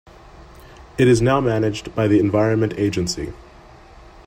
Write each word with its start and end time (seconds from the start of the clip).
It 0.97 1.07
is 1.07 1.21
now 1.21 1.39
managed 1.39 1.93
by 1.93 2.07
the 2.07 2.17
Environment 2.19 2.73
Agency. 2.75 3.33